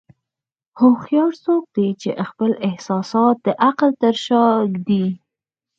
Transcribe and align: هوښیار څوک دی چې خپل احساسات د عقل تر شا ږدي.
هوښیار 0.79 1.33
څوک 1.43 1.63
دی 1.75 1.87
چې 2.01 2.09
خپل 2.29 2.51
احساسات 2.67 3.35
د 3.45 3.47
عقل 3.67 3.89
تر 4.03 4.15
شا 4.25 4.45
ږدي. 4.73 5.05